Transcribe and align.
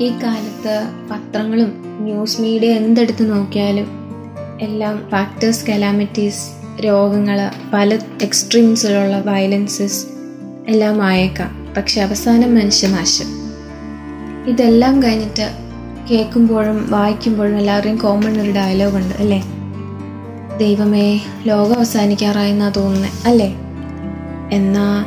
ഈ 0.00 0.08
കാലത്ത് 0.08 0.90
പത്രങ്ങളും 1.10 1.72
ന്യൂസ് 2.00 2.40
മീഡിയ 2.40 2.70
എന്തെടുത്ത് 2.72 3.30
നോക്കിയാലും 3.30 3.86
എല്ലാം 4.60 5.02
ഫാക്ടേഴ്സ് 5.10 5.66
കലാമിറ്റീസ് 5.66 6.46
രോഗങ്ങൾ 6.84 7.50
പല 7.74 7.98
എക്സ്ട്രീംസിലുള്ള 8.22 9.20
വയലൻസസ് 9.20 10.06
എല്ലാം 10.68 11.02
ആയേക്കാം. 11.02 11.74
പക്ഷെ 11.76 12.00
അവസാനം 12.00 12.54
മനുഷ്യനാശം 12.54 13.26
ഇതെല്ലാം 14.48 15.02
കഴിഞ്ഞിട്ട് 15.02 15.46
കേൾക്കുമ്പോഴും 16.10 16.90
വായിക്കുമ്പോഴും 16.90 17.58
എല്ലാവരുടെയും 17.58 17.96
കോമൺ 17.96 18.40
ഒരു 18.40 18.50
ഡയലോഗ് 18.50 18.96
ഉണ്ട് 18.96 19.14
അല്ലേ? 19.14 19.42
ദൈവമേ 20.58 21.20
ലോകം 21.46 21.76
അവസാനിക്കാറായി 21.76 21.78
അവസാനിക്കാറായെന്നാ 21.78 22.68
തോന്നുന്നത് 22.68 23.10
അല്ലേ? 23.26 23.54
എന്നാ 24.52 25.04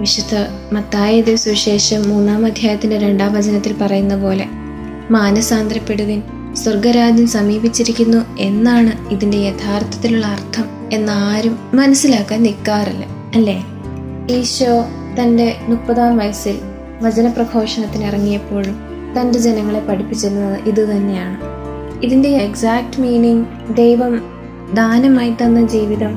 വിശുദ്ധ 0.00 0.34
മത്തായത് 0.72 1.36
സുവിശേഷം 1.36 2.08
മൂന്നാം 2.08 2.46
അധ്യായത്തിന്റെ 2.46 2.98
രണ്ടാം 2.98 3.32
വചനത്തിൽ 3.34 3.72
പറയുന്ന 3.72 4.16
പോലെ 4.16 4.46
മാനസാന്തരപ്പെടുവിൻ 5.10 6.22
സ്വർഗരാജ്യം 6.54 7.26
സമീപിച്ചിരിക്കുന്നു 7.26 8.24
എന്നാണ് 8.38 9.10
ഇതിന്റെ 9.10 9.36
യഥാർത്ഥത്തിലുള്ള 9.38 10.26
അർത്ഥം 10.26 10.66
എന്നാരും 10.92 11.58
മനസ്സിലാക്കാൻ 11.74 12.42
നിൽക്കാറില്ല 12.42 13.04
അല്ലേ? 13.34 13.56
ഈശോ 14.30 14.84
തന്റെ 15.20 15.56
മുപ്പതാം 15.68 16.16
വയസ്സിൽ 16.16 16.56
വചനപ്രഘോഷണത്തിന് 17.02 18.04
ഇറങ്ങിയപ്പോഴും 18.04 18.76
തന്റെ 19.18 19.38
ജനങ്ങളെ 19.38 19.80
പഠിപ്പിച്ചിരുന്നത് 19.80 20.68
ഇത് 20.68 20.90
തന്നെയാണ്. 20.90 21.36
ഇതിന്റെ 22.02 22.28
എക്സാക്ട് 22.28 23.00
മീനിങ് 23.00 23.44
ദൈവം 23.74 24.14
ദാനമായി 24.74 25.34
തന്ന 25.42 25.66
ജീവിതം 25.66 26.14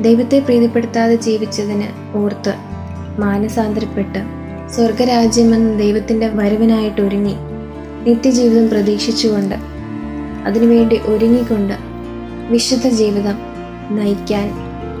ദൈവത്തെ 0.00 0.38
പ്രീതിപ്പെടുത്താതെ 0.38 1.14
ജീവിച്ചതിന് 1.14 2.16
ഓർത്ത് 2.16 2.52
മാനസാന്തരപ്പെട്ട് 3.18 4.18
സ്വർഗരാജ്യമെന്ന 4.70 5.78
ദൈവത്തിന്റെ 5.78 6.28
വരവിനായിട്ട് 6.28 7.00
ഒരുങ്ങി 7.00 7.34
നിത്യജീവിതം 8.08 8.68
പ്രതീക്ഷിച്ചുകൊണ്ട് 8.68 9.54
അതിനുവേണ്ടി 10.46 10.98
ഒരുങ്ങിക്കൊണ്ട് 10.98 11.74
വിശുദ്ധ 12.50 12.88
ജീവിതം 12.88 13.38
നയിക്കാൻ 13.90 14.52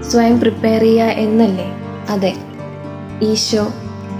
സ്വയം 0.02 0.40
പ്രിപ്പയർ 0.40 0.80
ചെയ്യുക 0.80 1.04
എന്നല്ലേ? 1.04 1.72
അതെ. 2.08 2.34
ഈശോ 3.22 3.62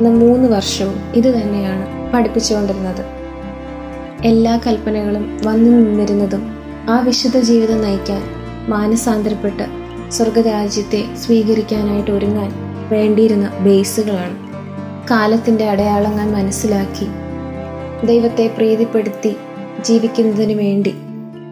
എന്ന 0.00 0.08
മൂന്ന് 0.08 0.48
വർഷവും 0.48 0.94
ഇത് 1.14 1.42
തന്നെയാണ് 1.42 2.12
പഠിപ്പിച്ചുകൊണ്ടിരുന്നത്. 2.12 3.04
എല്ലാ 4.24 4.60
കൽപ്പനകളും 4.66 5.38
വന്നു 5.44 5.70
നിന്നിരുന്നതും 5.70 6.58
ആ 6.88 7.00
വിശുദ്ധ 7.00 7.38
ജീവിതം 7.38 7.82
നയിക്കാൻ 7.82 8.22
മാനസാന്തരപ്പെട്ട് 8.68 9.66
സ്വർഗരാജ്യത്തെ 10.10 11.04
സ്വീകരിക്കാനായിട്ട് 11.16 12.10
ഒരുങ്ങാൻ 12.10 12.77
വേണ്ടിയിരുന്ന 12.90 13.58
ബേസുകളാണ്. 13.58 14.48
കാലത്തിന്റെ 15.10 15.68
അടയാളങ്ങൾ 15.68 16.30
മനസ്സിലാക്കി. 16.30 17.06
ദൈവത്തെ 18.06 18.54
പ്രീതിപ്പെടുത്തി 18.56 19.36
ജീവിക്കുന്നതിന് 19.80 20.52
വേണ്ടി 20.52 20.94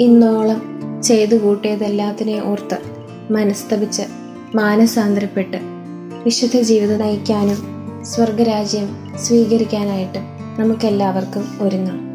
ഇന്നോളം 0.01 0.81
ചെയ്തു 1.03 1.37
കൂട്ടിയതെല്ലാത്തിനെ 1.37 2.43
ഓർത്ത് 2.43 2.79
മനസ്തപിച്ച് 3.33 4.03
മാനസാന്തരപ്പെട്ട് 4.55 5.57
വിശുദ്ധ 6.25 6.61
ജീവിതം 6.61 6.99
നയിക്കാനും 6.99 7.57
സ്വർഗരാജ്യം 8.05 9.19
സ്വീകരിക്കാനായിട്ട് 9.19 10.19
നമുക്കെല്ലാവർക്കും 10.61 11.45
ഒരുങ്ങാം. 11.61 12.06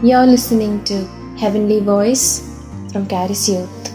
You're 0.00 0.26
listening 0.26 0.84
to 0.84 1.04
Heavenly 1.36 1.80
Voice 1.80 2.38
from 2.92 3.04
Caris 3.08 3.48
Youth. 3.48 3.87